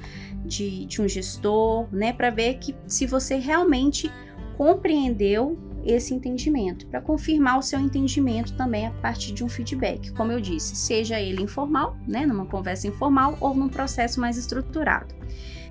de, 0.44 0.84
de 0.86 1.00
um 1.00 1.08
gestor, 1.08 1.86
né? 1.92 2.12
Para 2.12 2.30
ver 2.30 2.54
que 2.54 2.74
se 2.86 3.06
você 3.06 3.36
realmente 3.36 4.10
compreendeu 4.56 5.58
esse 5.84 6.14
entendimento, 6.14 6.86
para 6.86 7.00
confirmar 7.00 7.58
o 7.58 7.62
seu 7.62 7.80
entendimento 7.80 8.54
também 8.54 8.86
a 8.86 8.90
partir 8.90 9.32
de 9.32 9.42
um 9.42 9.48
feedback, 9.48 10.12
como 10.12 10.30
eu 10.30 10.40
disse, 10.40 10.76
seja 10.76 11.20
ele 11.20 11.42
informal, 11.42 11.96
né, 12.06 12.24
numa 12.24 12.46
conversa 12.46 12.86
informal 12.86 13.36
ou 13.40 13.54
num 13.54 13.68
processo 13.68 14.20
mais 14.20 14.36
estruturado. 14.36 15.12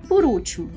Por 0.08 0.24
último, 0.24 0.68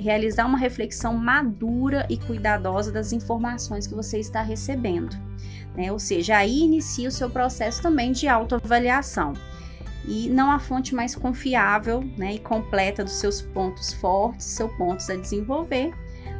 realizar 0.00 0.46
uma 0.46 0.58
reflexão 0.58 1.14
madura 1.14 2.06
e 2.08 2.16
cuidadosa 2.16 2.90
das 2.90 3.12
informações 3.12 3.86
que 3.86 3.94
você 3.94 4.18
está 4.18 4.42
recebendo, 4.42 5.16
né? 5.76 5.92
Ou 5.92 5.98
seja, 5.98 6.38
aí 6.38 6.60
inicia 6.60 7.08
o 7.08 7.12
seu 7.12 7.30
processo 7.30 7.80
também 7.80 8.10
de 8.10 8.26
autoavaliação. 8.26 9.34
E 10.06 10.28
não 10.28 10.50
a 10.50 10.58
fonte 10.58 10.94
mais 10.94 11.14
confiável 11.14 12.02
né, 12.16 12.34
e 12.34 12.38
completa 12.38 13.04
dos 13.04 13.14
seus 13.14 13.42
pontos 13.42 13.92
fortes, 13.92 14.46
seus 14.46 14.72
pontos 14.72 15.08
a 15.10 15.16
desenvolver, 15.16 15.92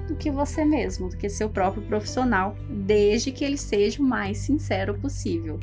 do 0.09 0.17
que 0.17 0.31
você 0.31 0.65
mesmo, 0.65 1.09
do 1.09 1.17
que 1.17 1.29
seu 1.29 1.49
próprio 1.49 1.83
profissional, 1.83 2.57
desde 2.69 3.31
que 3.31 3.45
ele 3.45 3.57
seja 3.57 4.03
o 4.03 4.05
mais 4.05 4.39
sincero 4.39 4.95
possível. 4.95 5.59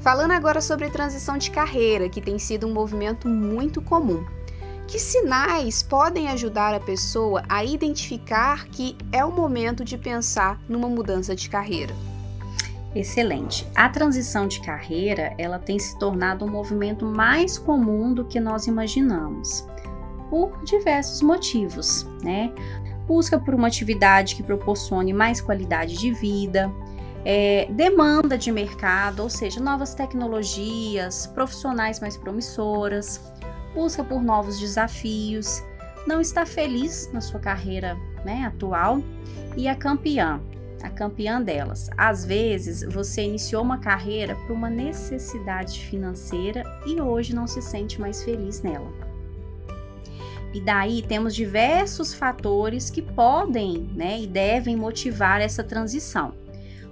Falando 0.00 0.30
agora 0.30 0.62
sobre 0.62 0.88
transição 0.88 1.36
de 1.36 1.50
carreira, 1.50 2.08
que 2.08 2.22
tem 2.22 2.38
sido 2.38 2.66
um 2.66 2.72
movimento 2.72 3.28
muito 3.28 3.82
comum. 3.82 4.24
Que 4.88 4.98
sinais 4.98 5.82
podem 5.82 6.28
ajudar 6.28 6.74
a 6.74 6.80
pessoa 6.80 7.44
a 7.48 7.62
identificar 7.62 8.66
que 8.66 8.96
é 9.12 9.24
o 9.24 9.30
momento 9.30 9.84
de 9.84 9.98
pensar 9.98 10.58
numa 10.68 10.88
mudança 10.88 11.36
de 11.36 11.48
carreira? 11.48 11.94
Excelente. 12.94 13.66
A 13.74 13.88
transição 13.88 14.48
de 14.48 14.60
carreira, 14.60 15.32
ela 15.38 15.58
tem 15.58 15.78
se 15.78 15.96
tornado 15.98 16.44
um 16.44 16.50
movimento 16.50 17.06
mais 17.06 17.56
comum 17.56 18.12
do 18.12 18.24
que 18.24 18.40
nós 18.40 18.66
imaginamos, 18.66 19.66
por 20.28 20.62
diversos 20.64 21.22
motivos, 21.22 22.06
né? 22.22 22.52
Busca 23.06 23.38
por 23.38 23.54
uma 23.54 23.68
atividade 23.68 24.34
que 24.34 24.42
proporcione 24.42 25.12
mais 25.12 25.40
qualidade 25.40 25.96
de 25.96 26.12
vida, 26.12 26.70
é, 27.24 27.68
demanda 27.70 28.36
de 28.36 28.50
mercado, 28.50 29.22
ou 29.22 29.30
seja, 29.30 29.60
novas 29.60 29.94
tecnologias, 29.94 31.26
profissionais 31.28 32.00
mais 32.00 32.16
promissoras, 32.16 33.20
busca 33.74 34.02
por 34.02 34.22
novos 34.22 34.58
desafios, 34.58 35.62
não 36.06 36.20
está 36.20 36.46
feliz 36.46 37.10
na 37.12 37.20
sua 37.20 37.38
carreira 37.38 37.96
né, 38.24 38.44
atual 38.44 39.02
e 39.56 39.68
a 39.68 39.74
campeã, 39.74 40.40
a 40.82 40.90
campeã 40.90 41.40
delas. 41.40 41.88
Às 41.96 42.24
vezes 42.24 42.82
você 42.82 43.22
iniciou 43.22 43.62
uma 43.62 43.78
carreira 43.78 44.34
por 44.46 44.52
uma 44.52 44.70
necessidade 44.70 45.80
financeira 45.80 46.64
e 46.86 47.00
hoje 47.00 47.34
não 47.34 47.46
se 47.46 47.62
sente 47.62 48.00
mais 48.00 48.22
feliz 48.22 48.62
nela. 48.62 48.90
E 50.52 50.60
daí 50.60 51.02
temos 51.02 51.34
diversos 51.34 52.12
fatores 52.12 52.90
que 52.90 53.00
podem 53.00 53.88
né, 53.94 54.20
e 54.20 54.26
devem 54.26 54.76
motivar 54.76 55.40
essa 55.40 55.62
transição. 55.62 56.34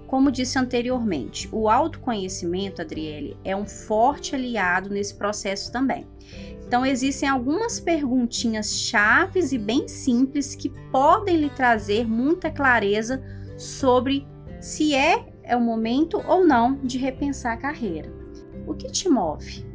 Como 0.07 0.31
disse 0.31 0.59
anteriormente, 0.59 1.49
o 1.53 1.69
autoconhecimento, 1.69 2.81
Adriele, 2.81 3.37
é 3.45 3.55
um 3.55 3.67
forte 3.67 4.35
aliado 4.35 4.89
nesse 4.89 5.15
processo 5.15 5.71
também. 5.71 6.07
Então, 6.67 6.85
existem 6.85 7.29
algumas 7.29 7.81
perguntinhas 7.81 8.73
chaves 8.73 9.53
e 9.53 9.59
bem 9.59 9.89
simples 9.89 10.55
que 10.55 10.71
podem 10.91 11.37
lhe 11.37 11.51
trazer 11.51 12.07
muita 12.07 12.51
clareza 12.51 13.23
sobre 13.59 14.27
se 14.61 14.95
é, 14.95 15.27
é 15.43 15.57
o 15.57 15.61
momento 15.61 16.23
ou 16.27 16.47
não 16.47 16.77
de 16.77 16.97
repensar 16.97 17.53
a 17.53 17.57
carreira. 17.59 18.11
O 18.67 18.75
que 18.75 18.91
te 18.91 19.09
move? 19.09 19.67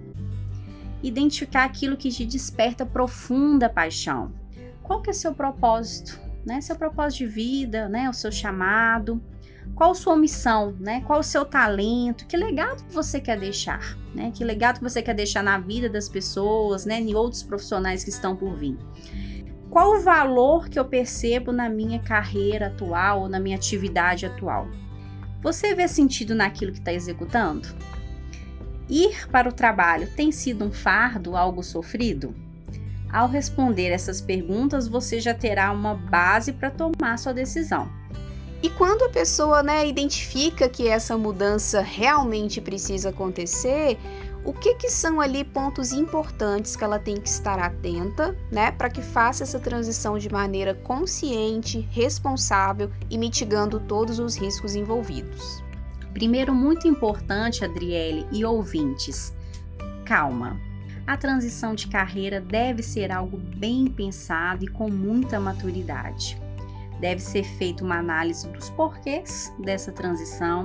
Identificar 1.04 1.66
aquilo 1.66 1.98
que 1.98 2.10
te 2.10 2.26
desperta 2.26 2.86
profunda 2.86 3.70
paixão. 3.70 4.32
Qual 4.82 5.02
que 5.02 5.10
é 5.10 5.14
seu 5.14 5.34
propósito? 5.34 6.20
Né? 6.46 6.62
Seu 6.62 6.76
propósito 6.76 7.20
de 7.20 7.28
vida, 7.28 7.90
né? 7.90 8.10
o 8.10 8.14
seu 8.14 8.32
chamado 8.32 9.22
qual 9.76 9.96
sua 9.96 10.16
missão, 10.16 10.76
né? 10.80 11.02
Qual 11.06 11.20
o 11.20 11.24
seu 11.24 11.44
talento, 11.46 12.28
que 12.28 12.38
legado 12.38 12.84
você 12.90 13.20
quer 13.20 13.40
deixar, 13.40 13.98
né? 14.14 14.32
Que 14.34 14.44
legado 14.44 14.80
você 14.80 15.02
quer 15.02 15.16
deixar 15.16 15.44
na 15.44 15.58
vida 15.58 15.90
das 15.90 16.08
pessoas, 16.08 16.86
né? 16.86 17.00
Em 17.00 17.16
outros 17.16 17.42
profissionais 17.42 18.04
que 18.04 18.10
estão 18.10 18.36
por 18.36 18.54
vir. 18.56 18.78
Qual 19.74 19.96
o 19.96 20.02
valor 20.02 20.70
que 20.70 20.78
eu 20.78 20.86
percebo 20.86 21.52
na 21.52 21.68
minha 21.68 21.98
carreira 21.98 22.68
atual 22.68 23.22
ou 23.22 23.28
na 23.28 23.40
minha 23.40 23.56
atividade 23.56 24.24
atual? 24.24 24.68
Você 25.42 25.74
vê 25.74 25.88
sentido 25.88 26.36
naquilo 26.36 26.72
que 26.72 26.78
está 26.78 26.94
executando? 26.94 27.68
Ir 28.88 29.28
para 29.32 29.50
o 29.50 29.52
trabalho 29.52 30.08
tem 30.16 30.32
sido 30.32 30.64
um 30.64 30.72
fardo, 30.72 31.36
algo 31.36 31.64
sofrido? 31.64 32.36
Ao 33.12 33.28
responder 33.28 33.88
essas 33.88 34.22
perguntas, 34.22 34.88
você 34.88 35.20
já 35.20 35.34
terá 35.34 35.72
uma 35.72 35.96
base 35.96 36.54
para 36.54 36.70
tomar 36.70 37.18
sua 37.18 37.34
decisão. 37.34 37.92
E 38.62 38.70
quando 38.70 39.06
a 39.06 39.10
pessoa 39.10 39.64
né, 39.64 39.88
identifica 39.88 40.70
que 40.70 40.88
essa 40.88 41.18
mudança 41.18 41.82
realmente 41.82 42.62
precisa 42.62 43.10
acontecer, 43.10 43.98
o 44.46 44.52
que, 44.52 44.76
que 44.76 44.90
são 44.90 45.22
ali 45.22 45.44
pontos 45.44 45.94
importantes 45.94 46.76
que 46.76 46.84
ela 46.84 47.00
tem 47.00 47.16
que 47.16 47.30
estar 47.30 47.58
atenta, 47.60 48.36
né, 48.52 48.72
para 48.72 48.90
que 48.90 49.02
faça 49.02 49.44
essa 49.44 49.60
transição 49.60 50.18
de 50.18 50.30
maneira 50.30 50.74
consciente, 50.74 51.80
responsável 51.92 52.92
e 53.10 53.18
mitigando 53.18 53.80
todos 53.80 54.20
os 54.20 54.36
riscos 54.36 54.76
envolvidos? 54.76 55.64
Primeiro, 56.14 56.54
muito 56.54 56.88
importante, 56.88 57.64
Adriele 57.64 58.28
e 58.32 58.44
ouvintes, 58.44 59.34
calma. 60.06 60.60
A 61.08 61.18
transição 61.18 61.74
de 61.74 61.88
carreira 61.88 62.40
deve 62.40 62.84
ser 62.84 63.12
algo 63.12 63.38
bem 63.38 63.88
pensado 63.88 64.64
e 64.64 64.68
com 64.68 64.90
muita 64.90 65.40
maturidade. 65.40 66.38
Deve 67.00 67.22
ser 67.22 67.44
feita 67.44 67.84
uma 67.84 67.98
análise 67.98 68.48
dos 68.50 68.70
porquês 68.70 69.54
dessa 69.60 69.92
transição 69.92 70.64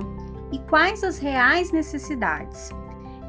e 0.51 0.59
quais 0.59 1.03
as 1.03 1.17
reais 1.17 1.71
necessidades. 1.71 2.69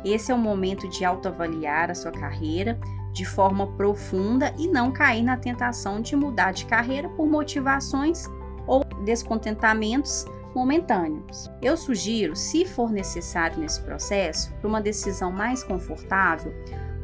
Esse 0.04 0.32
é 0.32 0.34
o 0.34 0.38
momento 0.38 0.88
de 0.88 1.04
autoavaliar 1.04 1.90
a 1.90 1.94
sua 1.94 2.10
carreira 2.10 2.78
de 3.12 3.24
forma 3.24 3.66
profunda 3.72 4.54
e 4.56 4.68
não 4.68 4.92
cair 4.92 5.22
na 5.22 5.36
tentação 5.36 6.00
de 6.00 6.14
mudar 6.14 6.52
de 6.52 6.64
carreira 6.66 7.08
por 7.08 7.26
motivações 7.26 8.24
ou 8.66 8.84
descontentamentos 9.04 10.24
momentâneos. 10.54 11.50
Eu 11.60 11.76
sugiro, 11.76 12.34
se 12.36 12.64
for 12.64 12.90
necessário 12.90 13.58
nesse 13.58 13.80
processo, 13.82 14.52
para 14.54 14.68
uma 14.68 14.80
decisão 14.80 15.30
mais 15.30 15.62
confortável, 15.62 16.52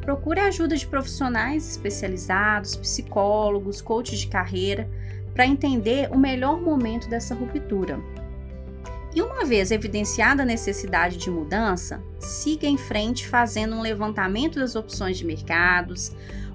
procure 0.01 0.39
a 0.39 0.47
ajuda 0.47 0.75
de 0.75 0.87
profissionais 0.87 1.69
especializados, 1.71 2.75
psicólogos, 2.75 3.81
coaches 3.81 4.19
de 4.19 4.27
carreira, 4.27 4.89
para 5.33 5.45
entender 5.45 6.09
o 6.11 6.17
melhor 6.17 6.59
momento 6.59 7.09
dessa 7.09 7.35
ruptura. 7.35 7.99
E 9.17 9.21
uma 9.23 9.43
vez 9.43 9.71
evidenciada 9.71 10.43
a 10.43 10.45
necessidade 10.45 11.17
de 11.17 11.31
mudança, 11.31 12.03
siga 12.19 12.67
em 12.67 12.77
frente 12.77 13.27
fazendo 13.27 13.75
um 13.75 13.81
levantamento 13.81 14.59
das 14.59 14.75
opções 14.75 15.17
de 15.17 15.25
mercados, 15.25 16.11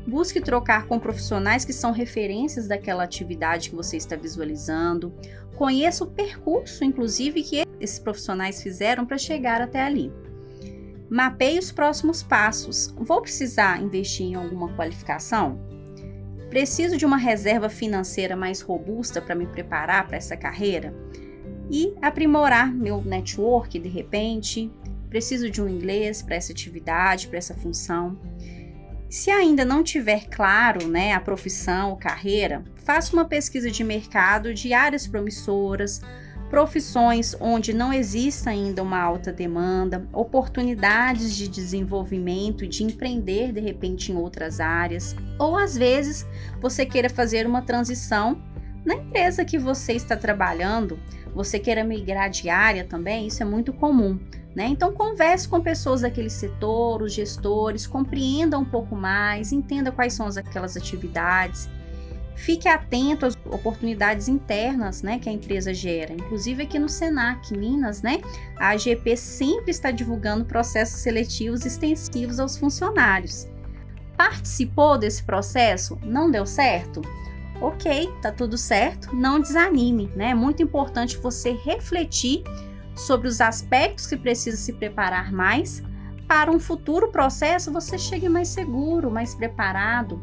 busque 0.07 0.41
trocar 0.41 0.87
com 0.87 0.97
profissionais 0.97 1.65
que 1.65 1.73
são 1.73 1.91
referências 1.91 2.69
daquela 2.69 3.03
atividade 3.03 3.69
que 3.69 3.75
você 3.75 3.97
está 3.97 4.15
visualizando, 4.15 5.13
conheça 5.57 6.05
o 6.05 6.07
percurso, 6.07 6.85
inclusive, 6.85 7.43
que 7.43 7.65
esses 7.81 7.99
profissionais 7.99 8.63
fizeram 8.63 9.05
para 9.05 9.19
chegar 9.19 9.61
até 9.61 9.83
ali. 9.83 10.13
Mapeie 11.11 11.59
os 11.59 11.73
próximos 11.73 12.23
passos. 12.23 12.95
Vou 12.97 13.21
precisar 13.21 13.83
investir 13.83 14.27
em 14.27 14.37
alguma 14.37 14.73
qualificação? 14.77 15.59
Preciso 16.49 16.97
de 16.97 17.05
uma 17.05 17.17
reserva 17.17 17.69
financeira 17.69 18.37
mais 18.37 18.61
robusta 18.61 19.21
para 19.21 19.35
me 19.35 19.49
preparar 19.49 20.07
para 20.07 20.17
essa 20.17 20.37
carreira? 20.37 20.95
E 21.73 21.95
aprimorar 22.03 22.71
meu 22.71 23.01
network 23.03 23.79
de 23.79 23.89
repente. 23.89 24.71
Preciso 25.09 25.51
de 25.51 25.63
um 25.63 25.69
inglês 25.69 26.21
para 26.21 26.37
essa 26.37 26.53
atividade, 26.53 27.29
para 27.29 27.39
essa 27.39 27.55
função. 27.55 28.19
Se 29.09 29.31
ainda 29.31 29.65
não 29.65 29.83
tiver 29.83 30.27
claro 30.29 30.87
né, 30.87 31.13
a 31.13 31.21
profissão 31.21 31.91
ou 31.91 31.97
carreira, 31.97 32.63
faça 32.77 33.13
uma 33.15 33.25
pesquisa 33.25 33.71
de 33.71 33.83
mercado 33.83 34.53
de 34.55 34.73
áreas 34.73 35.07
promissoras, 35.07 36.01
profissões 36.51 37.35
onde 37.41 37.73
não 37.73 37.93
exista 37.93 38.51
ainda 38.51 38.83
uma 38.83 39.01
alta 39.01 39.33
demanda, 39.33 40.07
oportunidades 40.13 41.35
de 41.35 41.49
desenvolvimento 41.49 42.67
de 42.67 42.85
empreender 42.85 43.53
de 43.53 43.61
repente 43.61 44.13
em 44.13 44.17
outras 44.17 44.61
áreas, 44.61 45.17
ou 45.39 45.57
às 45.57 45.77
vezes 45.77 46.27
você 46.61 46.85
queira 46.85 47.09
fazer 47.09 47.47
uma 47.47 47.63
transição 47.63 48.43
na 48.85 48.95
empresa 48.95 49.45
que 49.45 49.59
você 49.59 49.93
está 49.93 50.17
trabalhando, 50.17 50.99
você 51.35 51.59
queira 51.59 51.85
migrar 51.85 52.31
de 52.31 52.49
área 52.49 52.85
também, 52.85 53.27
isso 53.27 53.43
é 53.43 53.47
muito 53.47 53.73
comum. 53.73 54.19
Né? 54.55 54.67
Então, 54.67 54.93
converse 54.93 55.49
com 55.49 55.61
pessoas 55.63 56.03
daquele 56.03 56.29
setor, 56.29 57.03
os 57.03 57.13
gestores, 57.13 57.87
compreenda 57.87 58.59
um 58.59 58.65
pouco 58.65 58.95
mais, 58.95 59.51
entenda 59.51 59.91
quais 59.91 60.13
são 60.13 60.27
aquelas 60.27 60.77
atividades. 60.77 61.71
Fique 62.35 62.69
atento 62.69 63.25
às 63.25 63.37
oportunidades 63.47 64.29
internas 64.29 65.03
né, 65.03 65.19
que 65.19 65.29
a 65.29 65.33
empresa 65.33 65.73
gera. 65.73 66.13
Inclusive 66.13 66.65
aqui 66.65 66.79
no 66.79 66.89
Senac 66.89 67.57
Minas, 67.57 68.03
né, 68.03 68.21
a 68.59 68.71
AGP 68.71 69.17
sempre 69.17 69.71
está 69.71 69.91
divulgando 69.91 70.45
processos 70.45 71.01
seletivos 71.01 71.65
extensivos 71.65 72.39
aos 72.39 72.57
funcionários. 72.57 73.47
Participou 74.17 74.99
desse 74.99 75.23
processo? 75.23 75.99
Não 76.03 76.31
deu 76.31 76.45
certo? 76.45 77.01
Ok, 77.63 78.13
tá 78.21 78.33
tudo 78.33 78.59
certo, 78.59 79.15
não 79.15 79.41
desanime, 79.41 80.11
né? 80.17 80.31
É 80.31 80.35
muito 80.35 80.63
importante 80.63 81.17
você 81.17 81.53
refletir 81.53 82.43
sobre 82.95 83.29
os 83.29 83.41
aspectos 83.41 84.07
que 84.07 84.17
precisa 84.17 84.57
se 84.57 84.73
preparar 84.73 85.33
mais 85.33 85.83
para 86.27 86.51
um 86.51 86.59
futuro 86.59 87.11
processo 87.11 87.73
você 87.73 87.99
chegue 87.99 88.29
mais 88.29 88.49
seguro, 88.49 89.11
mais 89.11 89.35
preparado 89.35 90.21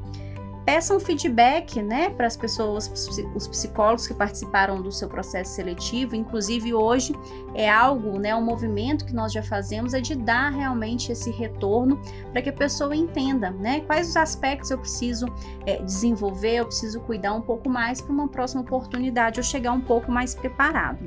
peça 0.69 0.93
um 0.93 0.99
feedback 0.99 1.81
né, 1.81 2.11
para 2.11 2.27
as 2.27 2.37
pessoas, 2.37 2.87
os 3.33 3.47
psicólogos 3.47 4.05
que 4.05 4.13
participaram 4.13 4.79
do 4.79 4.91
seu 4.91 5.09
processo 5.09 5.55
seletivo. 5.55 6.15
Inclusive, 6.15 6.75
hoje 6.75 7.11
é 7.55 7.67
algo, 7.67 8.19
né, 8.19 8.35
um 8.35 8.43
movimento 8.43 9.03
que 9.03 9.11
nós 9.11 9.33
já 9.33 9.41
fazemos 9.41 9.95
é 9.95 9.99
de 9.99 10.13
dar 10.13 10.51
realmente 10.51 11.11
esse 11.11 11.31
retorno 11.31 11.99
para 12.31 12.43
que 12.43 12.49
a 12.49 12.53
pessoa 12.53 12.95
entenda 12.95 13.49
né, 13.49 13.79
quais 13.79 14.09
os 14.09 14.15
aspectos 14.15 14.69
eu 14.69 14.77
preciso 14.77 15.25
é, 15.65 15.81
desenvolver, 15.81 16.57
eu 16.57 16.67
preciso 16.67 16.99
cuidar 16.99 17.33
um 17.33 17.41
pouco 17.41 17.67
mais 17.67 17.99
para 17.99 18.13
uma 18.13 18.27
próxima 18.27 18.61
oportunidade, 18.61 19.39
eu 19.39 19.43
chegar 19.43 19.71
um 19.71 19.81
pouco 19.81 20.11
mais 20.11 20.35
preparado. 20.35 20.99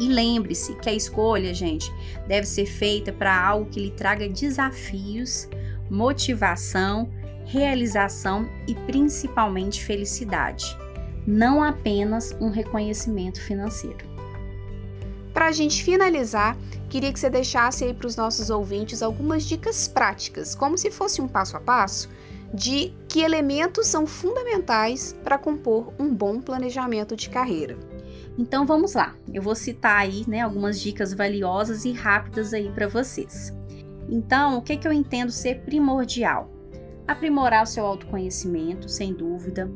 E 0.00 0.08
lembre-se 0.08 0.74
que 0.74 0.90
a 0.90 0.92
escolha, 0.92 1.54
gente, 1.54 1.94
deve 2.26 2.44
ser 2.48 2.66
feita 2.66 3.12
para 3.12 3.40
algo 3.40 3.70
que 3.70 3.78
lhe 3.78 3.92
traga 3.92 4.28
desafios, 4.28 5.48
motivação 5.88 7.08
realização 7.44 8.48
e 8.66 8.74
principalmente 8.74 9.84
felicidade, 9.84 10.76
não 11.26 11.62
apenas 11.62 12.36
um 12.40 12.50
reconhecimento 12.50 13.40
financeiro. 13.40 14.14
Para 15.32 15.46
a 15.46 15.52
gente 15.52 15.82
finalizar, 15.82 16.56
queria 16.88 17.12
que 17.12 17.18
você 17.18 17.28
deixasse 17.28 17.84
aí 17.84 17.92
para 17.92 18.06
os 18.06 18.16
nossos 18.16 18.50
ouvintes 18.50 19.02
algumas 19.02 19.44
dicas 19.44 19.88
práticas, 19.88 20.54
como 20.54 20.78
se 20.78 20.90
fosse 20.90 21.20
um 21.20 21.26
passo 21.26 21.56
a 21.56 21.60
passo, 21.60 22.08
de 22.52 22.94
que 23.08 23.20
elementos 23.20 23.88
são 23.88 24.06
fundamentais 24.06 25.12
para 25.24 25.36
compor 25.36 25.92
um 25.98 26.14
bom 26.14 26.40
planejamento 26.40 27.16
de 27.16 27.28
carreira. 27.28 27.76
Então 28.38 28.64
vamos 28.64 28.94
lá, 28.94 29.14
eu 29.32 29.42
vou 29.42 29.56
citar 29.56 29.96
aí 29.96 30.24
né, 30.28 30.40
algumas 30.40 30.80
dicas 30.80 31.12
valiosas 31.12 31.84
e 31.84 31.92
rápidas 31.92 32.54
aí 32.54 32.70
para 32.70 32.86
vocês. 32.86 33.52
Então, 34.08 34.58
o 34.58 34.62
que, 34.62 34.76
que 34.76 34.86
eu 34.86 34.92
entendo 34.92 35.32
ser 35.32 35.60
primordial? 35.62 36.53
Aprimorar 37.06 37.62
o 37.62 37.66
seu 37.66 37.84
autoconhecimento, 37.84 38.88
sem 38.88 39.12
dúvida. 39.12 39.70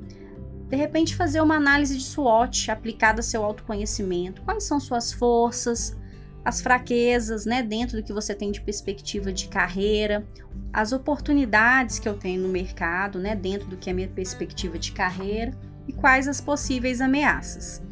De 0.68 0.76
repente, 0.76 1.16
fazer 1.16 1.40
uma 1.40 1.56
análise 1.56 1.96
de 1.96 2.04
SWOT 2.04 2.70
aplicada 2.70 3.20
ao 3.20 3.22
seu 3.22 3.42
autoconhecimento. 3.44 4.42
Quais 4.42 4.64
são 4.64 4.78
suas 4.78 5.12
forças, 5.12 5.96
as 6.44 6.60
fraquezas, 6.60 7.44
né, 7.44 7.62
dentro 7.62 7.96
do 7.96 8.02
que 8.02 8.12
você 8.12 8.34
tem 8.34 8.50
de 8.50 8.60
perspectiva 8.60 9.32
de 9.32 9.48
carreira, 9.48 10.26
as 10.72 10.92
oportunidades 10.92 11.98
que 11.98 12.08
eu 12.08 12.14
tenho 12.14 12.42
no 12.42 12.48
mercado, 12.48 13.18
né, 13.18 13.34
dentro 13.34 13.68
do 13.68 13.76
que 13.76 13.90
é 13.90 13.92
minha 13.92 14.08
perspectiva 14.08 14.78
de 14.78 14.92
carreira 14.92 15.52
e 15.86 15.92
quais 15.92 16.28
as 16.28 16.40
possíveis 16.40 17.00
ameaças. 17.00 17.82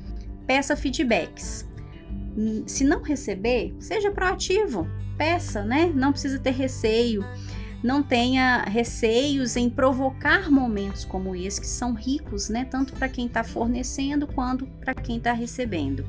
Peça 0.47 0.77
feedbacks. 0.77 1.67
Se 2.67 2.85
não 2.85 3.03
receber, 3.03 3.75
seja 3.81 4.11
proativo, 4.11 4.87
peça, 5.17 5.65
né? 5.65 5.91
Não 5.95 6.13
precisa 6.13 6.39
ter 6.39 6.51
receio 6.51 7.25
não 7.83 8.03
tenha 8.03 8.63
receios 8.63 9.57
em 9.57 9.69
provocar 9.69 10.51
momentos 10.51 11.05
como 11.05 11.35
esse, 11.35 11.61
que 11.61 11.67
são 11.67 11.93
ricos, 11.93 12.49
né? 12.49 12.65
Tanto 12.65 12.93
para 12.95 13.09
quem 13.09 13.27
está 13.27 13.45
fornecendo 13.45 14.27
quanto 14.27 14.67
para 14.81 14.95
quem 14.95 15.19
está 15.19 15.33
recebendo. 15.33 16.05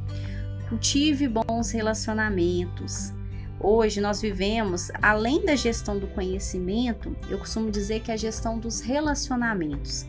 Cultive 0.70 1.28
bons 1.28 1.72
relacionamentos. 1.72 3.14
Hoje 3.60 4.00
nós 4.00 4.22
vivemos, 4.22 4.92
além 5.02 5.44
da 5.44 5.56
gestão 5.56 5.98
do 5.98 6.08
conhecimento, 6.08 7.16
eu 7.30 7.40
costumo 7.40 7.72
dizer 7.72 8.02
que 8.02 8.12
é 8.12 8.14
a 8.14 8.18
gestão 8.18 8.60
dos 8.60 8.82
relacionamentos. 8.82 10.06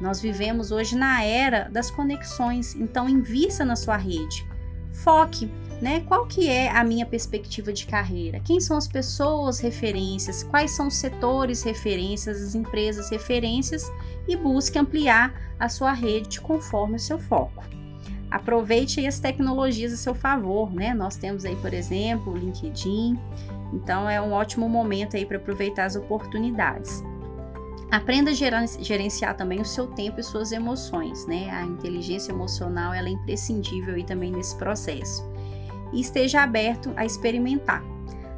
Nós 0.00 0.20
vivemos 0.20 0.72
hoje 0.72 0.96
na 0.96 1.22
era 1.24 1.68
das 1.70 1.90
conexões, 1.90 2.74
então 2.74 3.08
invista 3.08 3.64
na 3.64 3.76
sua 3.76 3.96
rede. 3.96 4.44
Foque 4.92 5.50
né? 5.82 5.98
Qual 6.06 6.26
que 6.26 6.48
é 6.48 6.70
a 6.70 6.84
minha 6.84 7.04
perspectiva 7.04 7.72
de 7.72 7.86
carreira? 7.86 8.38
Quem 8.38 8.60
são 8.60 8.76
as 8.76 8.86
pessoas 8.86 9.58
referências? 9.58 10.44
Quais 10.44 10.70
são 10.70 10.86
os 10.86 10.94
setores 10.94 11.64
referências, 11.64 12.40
as 12.40 12.54
empresas 12.54 13.10
referências? 13.10 13.90
E 14.28 14.36
busque 14.36 14.78
ampliar 14.78 15.34
a 15.58 15.68
sua 15.68 15.92
rede 15.92 16.40
conforme 16.40 16.94
o 16.94 17.00
seu 17.00 17.18
foco. 17.18 17.64
Aproveite 18.30 19.04
as 19.04 19.18
tecnologias 19.18 19.92
a 19.92 19.96
seu 19.96 20.14
favor, 20.14 20.72
né? 20.72 20.94
Nós 20.94 21.16
temos 21.16 21.44
aí, 21.44 21.56
por 21.56 21.74
exemplo, 21.74 22.32
o 22.32 22.36
LinkedIn. 22.36 23.18
Então 23.72 24.08
é 24.08 24.22
um 24.22 24.30
ótimo 24.32 24.68
momento 24.68 25.16
aí 25.16 25.26
para 25.26 25.36
aproveitar 25.36 25.86
as 25.86 25.96
oportunidades. 25.96 27.02
Aprenda 27.92 28.30
a 28.30 28.34
gerenciar 28.80 29.36
também 29.36 29.60
o 29.60 29.66
seu 29.66 29.86
tempo 29.86 30.18
e 30.18 30.22
suas 30.22 30.50
emoções, 30.50 31.26
né? 31.26 31.50
A 31.50 31.62
inteligência 31.62 32.32
emocional 32.32 32.94
é 32.94 33.06
imprescindível 33.06 33.94
aí 33.94 34.02
também 34.02 34.32
nesse 34.32 34.56
processo 34.56 35.22
e 35.92 36.00
esteja 36.00 36.42
aberto 36.42 36.90
a 36.96 37.04
experimentar. 37.04 37.84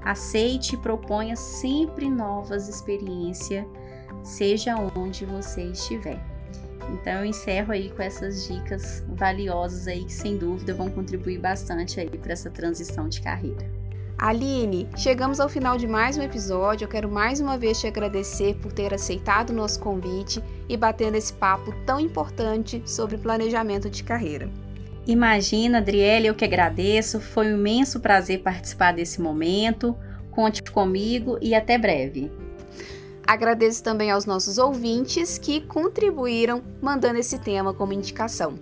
Aceite 0.03 0.75
e 0.75 0.79
proponha 0.79 1.37
sempre 1.37 2.11
novas 2.11 2.69
experiências, 2.69 3.65
seja 4.25 4.75
onde 4.97 5.25
você 5.25 5.63
estiver. 5.67 6.21
Então 6.93 7.21
eu 7.21 7.25
encerro 7.25 7.71
aí 7.71 7.91
com 7.91 8.03
essas 8.03 8.49
dicas 8.49 9.05
valiosas 9.07 9.87
aí 9.87 10.05
que 10.05 10.13
sem 10.13 10.37
dúvida 10.37 10.75
vão 10.75 10.91
contribuir 10.91 11.39
bastante 11.39 12.01
aí 12.01 12.11
para 12.11 12.33
essa 12.33 12.51
transição 12.51 13.09
de 13.09 13.23
carreira. 13.23 13.84
Aline, 14.17 14.89
chegamos 14.97 15.41
ao 15.41 15.49
final 15.49 15.77
de 15.77 15.87
mais 15.87 16.17
um 16.17 16.23
episódio. 16.23 16.85
Eu 16.85 16.89
quero 16.89 17.11
mais 17.11 17.41
uma 17.41 17.59
vez 17.59 17.81
te 17.81 17.87
agradecer 17.87 18.55
por 18.55 18.73
ter 18.73 18.95
aceitado 18.95 19.51
o 19.51 19.53
nosso 19.53 19.81
convite 19.81 20.43
e 20.69 20.77
bater 20.77 21.11
nesse 21.11 21.33
papo 21.33 21.75
tão 21.85 21.99
importante 21.99 22.81
sobre 22.87 23.19
planejamento 23.19 23.91
de 23.91 24.05
carreira. 24.05 24.49
Imagina, 25.07 25.79
Adriele, 25.79 26.29
eu 26.29 26.35
que 26.35 26.45
agradeço. 26.45 27.21
Foi 27.21 27.49
um 27.49 27.57
imenso 27.59 28.01
prazer 28.01 28.41
participar 28.41 28.93
desse 28.93 29.21
momento. 29.21 29.97
Conte 30.31 30.63
comigo 30.63 31.37
e 31.43 31.55
até 31.55 31.77
breve. 31.77 32.31
Agradeço 33.27 33.83
também 33.83 34.11
aos 34.11 34.27
nossos 34.27 34.59
ouvintes 34.59 35.39
que 35.39 35.61
contribuíram 35.61 36.63
mandando 36.81 37.19
esse 37.19 37.39
tema 37.39 37.75
como 37.75 37.93
indicação. 37.93 38.55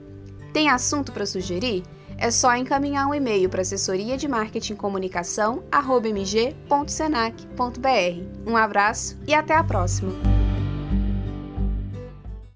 Tem 0.53 0.69
assunto 0.69 1.13
para 1.13 1.27
sugerir? 1.27 1.83
É 2.23 2.31
só 2.31 2.55
encaminhar 2.55 3.09
um 3.09 3.13
e-mail 3.13 3.49
para 3.49 3.63
assessoria 3.63 4.17
de 4.17 4.29
marketing 4.29 4.77
comunicação 4.77 5.65
mg.senac.br. 6.07 6.57
Um 8.47 8.57
abraço 8.57 9.19
e 9.27 9.35
até 9.35 9.57
a 9.57 9.65
próxima! 9.65 10.32